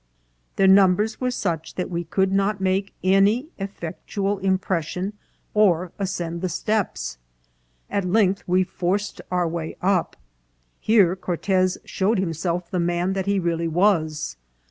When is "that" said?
1.75-1.91, 13.13-13.27